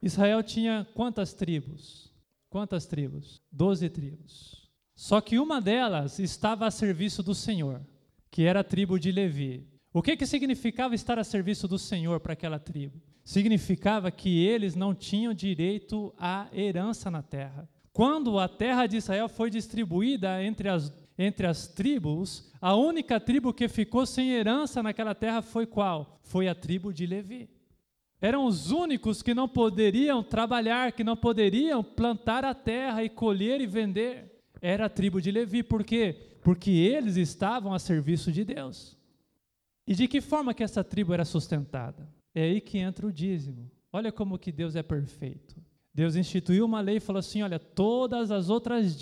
[0.00, 2.10] Israel tinha quantas tribos?
[2.48, 3.42] Quantas tribos?
[3.52, 4.66] Doze tribos.
[4.94, 7.86] Só que uma delas estava a serviço do Senhor,
[8.30, 9.75] que era a tribo de Levi.
[9.96, 13.00] O que, que significava estar a serviço do Senhor para aquela tribo?
[13.24, 17.66] Significava que eles não tinham direito à herança na terra.
[17.94, 23.54] Quando a terra de Israel foi distribuída entre as, entre as tribos, a única tribo
[23.54, 26.20] que ficou sem herança naquela terra foi qual?
[26.24, 27.48] Foi a tribo de Levi.
[28.20, 33.62] Eram os únicos que não poderiam trabalhar, que não poderiam plantar a terra e colher
[33.62, 34.42] e vender.
[34.60, 36.36] Era a tribo de Levi, por quê?
[36.42, 38.94] Porque eles estavam a serviço de Deus.
[39.86, 42.08] E de que forma que essa tribo era sustentada?
[42.34, 43.70] É aí que entra o dízimo.
[43.92, 45.56] Olha como que Deus é perfeito.
[45.94, 48.98] Deus instituiu uma lei e falou assim: olha, todas as outras,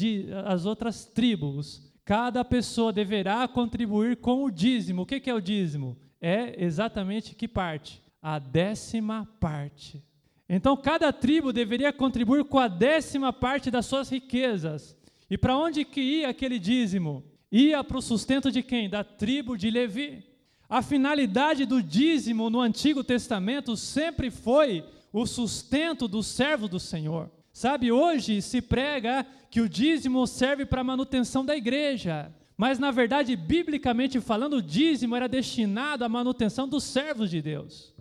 [0.46, 5.02] as outras tribos, cada pessoa deverá contribuir com o dízimo.
[5.02, 5.96] O que, é o dízimo?
[6.20, 8.04] É exatamente que parte?
[8.24, 10.02] a décima parte.
[10.48, 14.96] Então, cada tribo deveria contribuir com a décima parte das suas riquezas.
[15.28, 17.22] E para onde que ia aquele dízimo?
[17.52, 18.88] Ia para o sustento de quem?
[18.88, 20.24] Da tribo de Levi.
[20.68, 27.30] A finalidade do dízimo no Antigo Testamento sempre foi o sustento do servo do Senhor.
[27.52, 32.90] Sabe, hoje se prega que o dízimo serve para a manutenção da igreja, mas na
[32.90, 37.94] verdade, biblicamente falando, o dízimo era destinado à manutenção dos servos de Deus.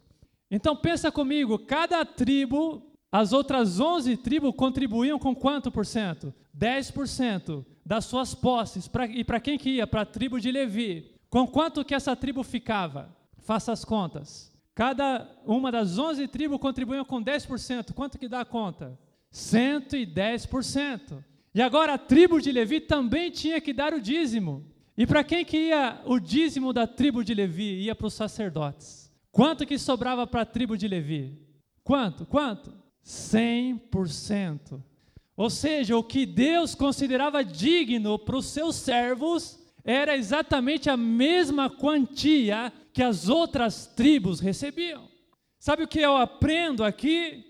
[0.50, 6.34] Então pensa comigo, cada tribo, as outras 11 tribos contribuíam com quanto por cento?
[6.58, 8.88] 10% das suas posses.
[8.88, 9.88] Pra, e para quem que ia?
[9.88, 11.13] Para a tribo de Levi.
[11.34, 13.10] Com quanto que essa tribo ficava?
[13.40, 14.54] Faça as contas.
[14.76, 17.92] Cada uma das 11 tribos contribuía com 10%.
[17.92, 19.00] Quanto que dá a conta?
[19.34, 21.24] 110%.
[21.56, 24.64] E agora a tribo de Levi também tinha que dar o dízimo.
[24.96, 27.82] E para quem que ia o dízimo da tribo de Levi?
[27.82, 29.12] Ia para os sacerdotes.
[29.32, 31.36] Quanto que sobrava para a tribo de Levi?
[31.84, 32.28] Quanto?
[32.28, 32.72] Quanto?
[33.04, 34.80] 100%.
[35.36, 41.70] Ou seja, o que Deus considerava digno para os seus servos era exatamente a mesma
[41.70, 45.10] quantia que as outras tribos recebiam.
[45.60, 47.46] Sabe o que eu aprendo aqui?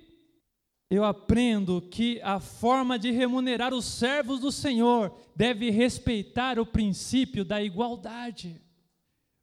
[0.90, 7.44] Eu aprendo que a forma de remunerar os servos do Senhor deve respeitar o princípio
[7.44, 8.62] da igualdade.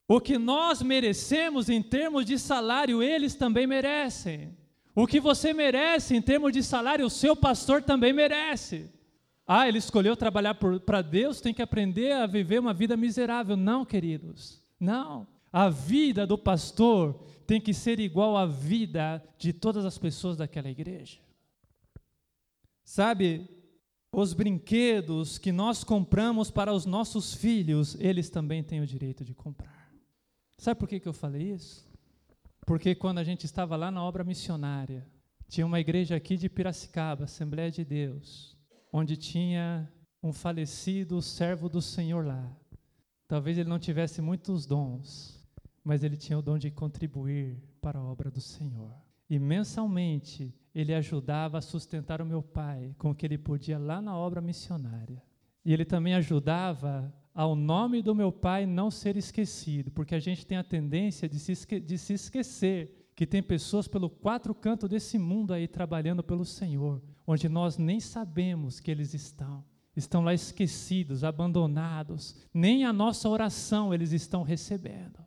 [0.09, 4.57] O que nós merecemos em termos de salário, eles também merecem.
[4.95, 8.91] O que você merece em termos de salário, o seu pastor também merece.
[9.53, 13.57] Ah, ele escolheu trabalhar para Deus, tem que aprender a viver uma vida miserável.
[13.57, 15.27] Não, queridos, não.
[15.53, 20.71] A vida do pastor tem que ser igual à vida de todas as pessoas daquela
[20.71, 21.19] igreja.
[22.85, 23.51] Sabe,
[24.13, 29.35] os brinquedos que nós compramos para os nossos filhos, eles também têm o direito de
[29.35, 29.91] comprar.
[30.59, 31.85] Sabe por que, que eu falei isso?
[32.65, 35.05] Porque quando a gente estava lá na obra missionária,
[35.49, 38.60] tinha uma igreja aqui de Piracicaba, Assembleia de Deus,
[38.93, 39.91] onde tinha
[40.23, 42.51] um falecido servo do Senhor lá.
[43.27, 45.41] Talvez ele não tivesse muitos dons,
[45.85, 48.93] mas ele tinha o dom de contribuir para a obra do Senhor.
[49.29, 54.01] E mensalmente ele ajudava a sustentar o meu pai com o que ele podia lá
[54.03, 55.23] na obra missionária.
[55.65, 60.47] E ele também ajudava ao nome do meu pai não ser esquecido, porque a gente
[60.47, 64.89] tem a tendência de se, esque de se esquecer que tem pessoas pelo quatro cantos
[64.89, 69.63] desse mundo aí trabalhando pelo Senhor, onde nós nem sabemos que eles estão.
[69.95, 75.19] Estão lá esquecidos, abandonados, nem a nossa oração eles estão recebendo.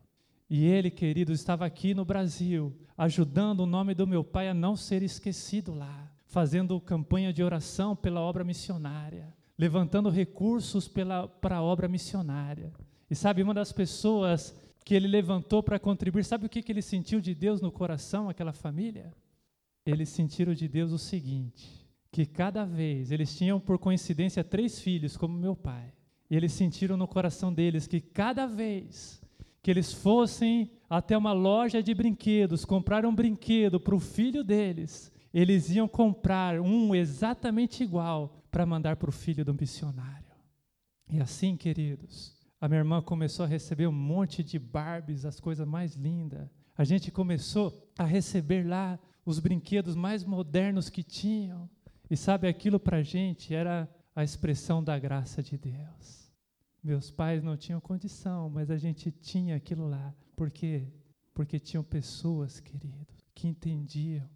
[0.50, 4.74] E ele, querido, estava aqui no Brasil, ajudando o nome do meu pai a não
[4.74, 11.86] ser esquecido lá, fazendo campanha de oração pela obra missionária, levantando recursos para a obra
[11.86, 12.72] missionária.
[13.08, 14.52] E sabe, uma das pessoas
[14.84, 18.28] que ele levantou para contribuir, sabe o que, que ele sentiu de Deus no coração,
[18.28, 19.12] aquela família?
[19.86, 25.16] Eles sentiram de Deus o seguinte: que cada vez, eles tinham por coincidência três filhos,
[25.16, 25.92] como meu pai,
[26.30, 29.22] e eles sentiram no coração deles que cada vez
[29.62, 35.10] que eles fossem até uma loja de brinquedos, comprar um brinquedo para o filho deles,
[35.32, 40.22] eles iam comprar um exatamente igual para mandar para o filho do missionário.
[41.10, 42.33] E assim, queridos,
[42.64, 46.48] a minha irmã começou a receber um monte de Barbies, as coisas mais lindas.
[46.74, 51.68] A gente começou a receber lá os brinquedos mais modernos que tinham.
[52.08, 53.86] E sabe, aquilo para a gente era
[54.16, 56.32] a expressão da graça de Deus.
[56.82, 60.14] Meus pais não tinham condição, mas a gente tinha aquilo lá.
[60.34, 60.90] Por quê?
[61.34, 64.26] Porque tinham pessoas, queridos, que entendiam,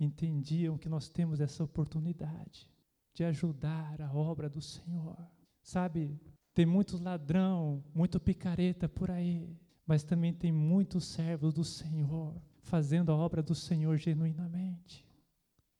[0.00, 2.70] entendiam que nós temos essa oportunidade
[3.12, 5.18] de ajudar a obra do Senhor.
[5.62, 6.18] Sabe,
[6.56, 9.54] tem muitos ladrão, muito picareta por aí,
[9.86, 15.06] mas também tem muitos servos do Senhor fazendo a obra do Senhor genuinamente.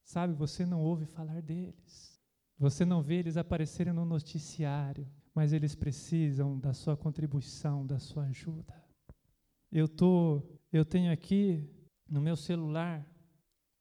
[0.05, 2.21] Sabe, você não ouve falar deles.
[2.59, 8.25] Você não vê eles aparecerem no noticiário, mas eles precisam da sua contribuição, da sua
[8.25, 8.75] ajuda.
[9.73, 11.67] Eu tô, eu tenho aqui
[12.07, 13.11] no meu celular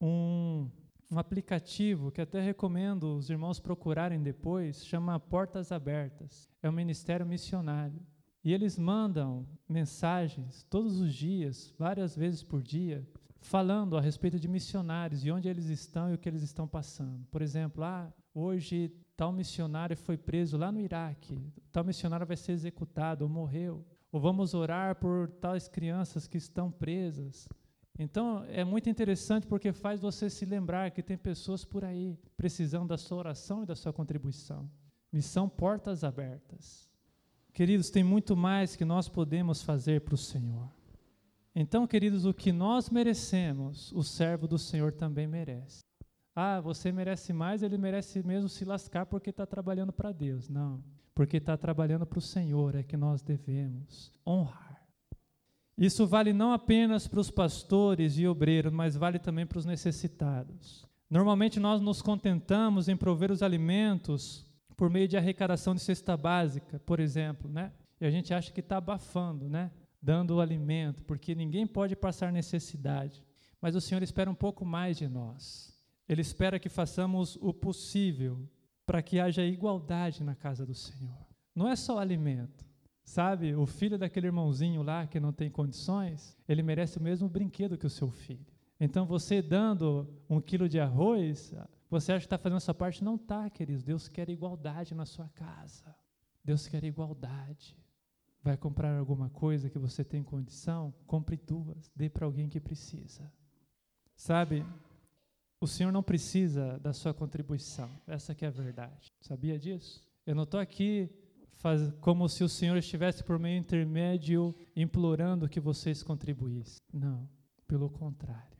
[0.00, 0.70] um
[1.10, 6.50] um aplicativo que até recomendo os irmãos procurarem depois, chama Portas Abertas.
[6.62, 8.00] É um ministério missionário.
[8.42, 13.04] E eles mandam mensagens todos os dias, várias vezes por dia,
[13.40, 17.26] falando a respeito de missionários e onde eles estão e o que eles estão passando.
[17.30, 21.40] Por exemplo, ah, hoje tal missionário foi preso lá no Iraque,
[21.72, 23.84] tal missionário vai ser executado ou morreu.
[24.12, 27.48] Ou vamos orar por tais crianças que estão presas.
[27.98, 32.88] Então é muito interessante porque faz você se lembrar que tem pessoas por aí precisando
[32.88, 34.70] da sua oração e da sua contribuição.
[35.12, 36.90] Missão Portas Abertas.
[37.52, 40.68] Queridos, tem muito mais que nós podemos fazer para o Senhor.
[41.54, 45.82] Então, queridos, o que nós merecemos, o servo do Senhor também merece.
[46.34, 50.50] Ah, você merece mais, ele merece mesmo se lascar porque está trabalhando para Deus.
[50.50, 50.84] Não,
[51.14, 54.65] porque está trabalhando para o Senhor, é que nós devemos honrar.
[55.78, 60.86] Isso vale não apenas para os pastores e obreiros, mas vale também para os necessitados.
[61.10, 64.46] Normalmente nós nos contentamos em prover os alimentos
[64.76, 67.72] por meio de arrecadação de cesta básica, por exemplo, né?
[68.00, 69.70] E a gente acha que está abafando, né?
[70.02, 73.24] Dando o alimento, porque ninguém pode passar necessidade.
[73.60, 75.74] Mas o Senhor espera um pouco mais de nós.
[76.08, 78.48] Ele espera que façamos o possível
[78.84, 81.16] para que haja igualdade na casa do Senhor.
[81.54, 82.65] Não é só alimento,
[83.06, 87.78] Sabe, o filho daquele irmãozinho lá que não tem condições, ele merece o mesmo brinquedo
[87.78, 88.44] que o seu filho.
[88.80, 91.54] Então, você dando um quilo de arroz,
[91.88, 93.04] você acha que está fazendo a sua parte?
[93.04, 93.84] Não está, queridos.
[93.84, 95.94] Deus quer igualdade na sua casa.
[96.44, 97.78] Deus quer igualdade.
[98.42, 100.92] Vai comprar alguma coisa que você tem condição?
[101.06, 103.32] Compre duas, dê para alguém que precisa.
[104.16, 104.66] Sabe,
[105.60, 107.88] o Senhor não precisa da sua contribuição.
[108.04, 109.14] Essa que é a verdade.
[109.20, 110.04] Sabia disso?
[110.26, 111.08] Eu não estou aqui
[111.66, 116.80] faz, como se o Senhor estivesse por meio intermédio implorando que vocês contribuíssem.
[116.92, 117.28] Não,
[117.66, 118.56] pelo contrário.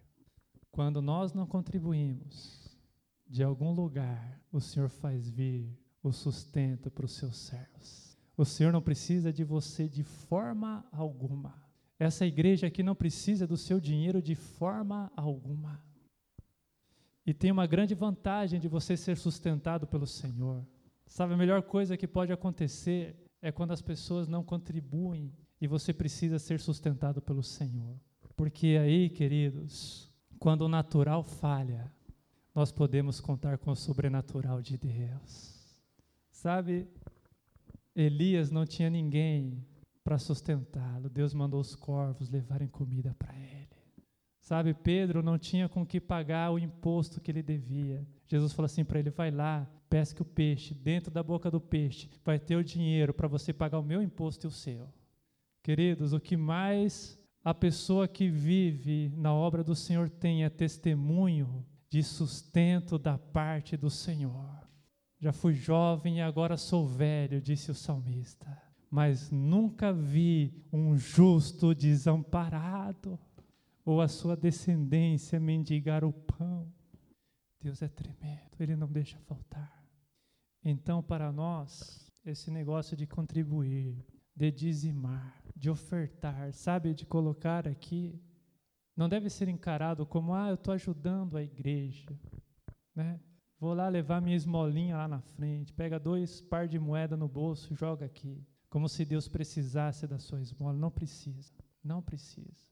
[0.73, 2.77] Quando nós não contribuímos,
[3.29, 8.19] de algum lugar o Senhor faz vir o sustento para os seus servos.
[8.37, 11.63] O Senhor não precisa de você de forma alguma.
[12.01, 15.81] Essa igreja aqui não precisa do seu dinheiro de forma alguma.
[17.25, 20.67] E tem uma grande vantagem de você ser sustentado pelo Senhor.
[21.07, 25.93] Sabe, a melhor coisa que pode acontecer é quando as pessoas não contribuem e você
[25.93, 27.99] precisa ser sustentado pelo Senhor.
[28.37, 31.91] Porque aí, queridos, quando o natural falha,
[32.55, 35.57] nós podemos contar com o sobrenatural de Deus.
[36.31, 36.87] Sabe,
[37.95, 39.65] Elias não tinha ninguém
[40.05, 41.09] para sustentá-lo.
[41.09, 43.69] Deus mandou os corvos levarem comida para ele.
[44.39, 48.07] Sabe, Pedro não tinha com que pagar o imposto que ele devia.
[48.27, 52.09] Jesus falou assim para ele: vai lá, pesque o peixe, dentro da boca do peixe
[52.25, 54.89] vai ter o dinheiro para você pagar o meu imposto e o seu.
[55.63, 61.65] Queridos, o que mais a pessoa que vive na obra do Senhor tem é testemunho
[61.89, 64.67] de sustento da parte do Senhor.
[65.19, 68.61] Já fui jovem e agora sou velho, disse o salmista,
[68.91, 73.19] mas nunca vi um justo desamparado
[73.85, 76.67] ou a sua descendência mendigar o pão.
[77.67, 79.85] Deus é tremendo, Ele não deixa faltar.
[80.63, 84.07] Então, para nós, esse negócio de contribuir,
[84.37, 88.23] de dizimar, de ofertar, sabe, de colocar aqui,
[88.97, 92.17] não deve ser encarado como, ah, eu estou ajudando a igreja,
[92.95, 93.19] né?
[93.59, 97.75] Vou lá levar minha esmolinha lá na frente, pega dois par de moeda no bolso,
[97.75, 100.79] joga aqui, como se Deus precisasse da sua esmola.
[100.79, 101.53] Não precisa,
[101.83, 102.71] não precisa.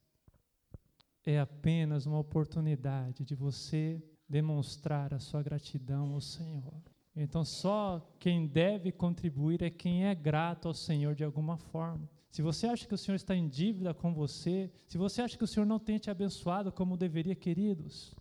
[1.27, 6.83] É apenas uma oportunidade de você demonstrar a sua gratidão ao Senhor.
[7.17, 12.09] Então, só quem deve contribuir é quem é grato ao Senhor de alguma forma.
[12.31, 15.45] Se você acha que o Senhor está em dívida com você, se você acha que
[15.45, 18.13] o Senhor não tem te abençoado como deveria, queridos,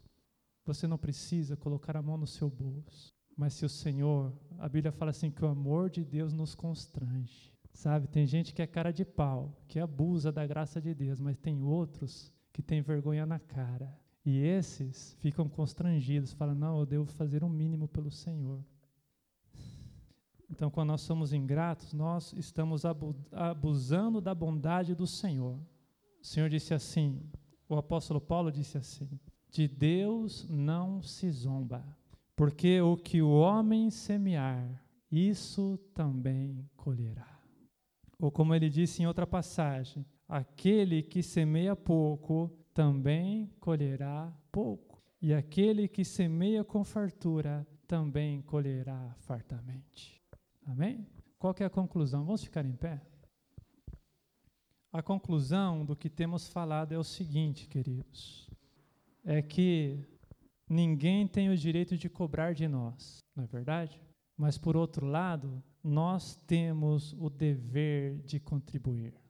[0.63, 3.11] você não precisa colocar a mão no seu bolso.
[3.35, 7.51] Mas se o Senhor, a Bíblia fala assim que o amor de Deus nos constrange.
[7.73, 11.39] Sabe, tem gente que é cara de pau, que abusa da graça de Deus, mas
[11.39, 13.91] tem outros que têm vergonha na cara.
[14.25, 18.63] E esses ficam constrangidos, falam: "Não, eu devo fazer o um mínimo pelo Senhor".
[20.49, 22.83] Então, quando nós somos ingratos, nós estamos
[23.31, 25.59] abusando da bondade do Senhor.
[26.21, 27.19] O Senhor disse assim,
[27.67, 29.09] o apóstolo Paulo disse assim:
[29.49, 31.83] De Deus não se zomba,
[32.35, 37.39] porque o que o homem semear, isso também colherá.
[38.19, 45.33] Ou como ele disse em outra passagem: Aquele que semeia pouco também colherá pouco, e
[45.33, 50.21] aquele que semeia com fartura também colherá fartamente.
[50.65, 51.05] Amém?
[51.37, 52.25] Qual é a conclusão?
[52.25, 53.01] Vamos ficar em pé?
[54.91, 58.49] A conclusão do que temos falado é o seguinte, queridos:
[59.23, 59.99] é que
[60.69, 63.99] ninguém tem o direito de cobrar de nós, não é verdade?
[64.37, 69.22] Mas, por outro lado, nós temos o dever de contribuir.